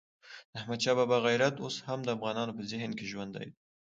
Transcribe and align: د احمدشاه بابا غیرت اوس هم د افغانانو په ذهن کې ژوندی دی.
د 0.51 0.53
احمدشاه 0.59 0.95
بابا 0.99 1.17
غیرت 1.27 1.55
اوس 1.59 1.75
هم 1.87 1.99
د 2.03 2.09
افغانانو 2.15 2.55
په 2.57 2.61
ذهن 2.71 2.91
کې 2.97 3.09
ژوندی 3.11 3.45
دی. 3.49 3.49